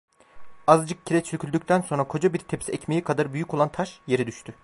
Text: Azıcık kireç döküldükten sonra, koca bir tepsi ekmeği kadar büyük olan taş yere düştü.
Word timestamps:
Azıcık 0.67 1.05
kireç 1.05 1.33
döküldükten 1.33 1.81
sonra, 1.81 2.07
koca 2.07 2.33
bir 2.33 2.39
tepsi 2.39 2.71
ekmeği 2.71 3.03
kadar 3.03 3.33
büyük 3.33 3.53
olan 3.53 3.71
taş 3.71 3.99
yere 4.07 4.27
düştü. 4.27 4.53